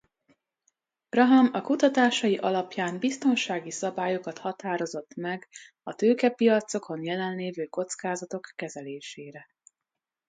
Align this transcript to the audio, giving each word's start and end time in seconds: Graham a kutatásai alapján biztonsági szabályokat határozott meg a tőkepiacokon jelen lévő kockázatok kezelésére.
Graham 1.09 1.49
a 1.53 1.61
kutatásai 1.61 2.37
alapján 2.37 2.99
biztonsági 2.99 3.71
szabályokat 3.71 4.37
határozott 4.37 5.15
meg 5.15 5.47
a 5.83 5.93
tőkepiacokon 5.95 7.03
jelen 7.03 7.35
lévő 7.35 7.65
kockázatok 7.65 8.51
kezelésére. 8.55 9.47